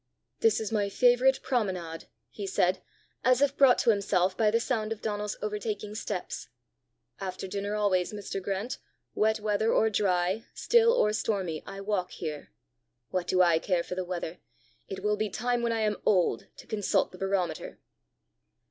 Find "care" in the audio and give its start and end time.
13.59-13.83